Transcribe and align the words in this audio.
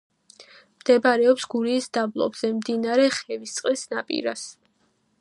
მდებარეობს 0.83 1.45
გურიის 1.55 1.89
დაბლობზე, 1.99 2.51
მდინარე 2.57 3.07
ხევისწყლის 3.19 3.89
ნაპირას. 3.95 4.49